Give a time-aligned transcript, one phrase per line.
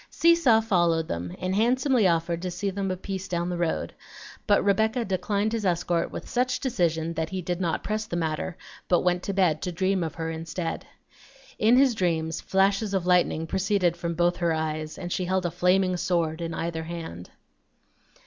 [0.09, 3.93] Seesaw followed them and handsomely offered to see them "apiece" down the road,
[4.47, 8.57] but Rebecca declined his escort with such decision that he did not press the matter,
[8.87, 10.87] but went to bed to dream of her instead.
[11.59, 15.51] In his dreams flashes of lightning proceeded from both her eyes, and she held a
[15.51, 17.29] flaming sword in either hand.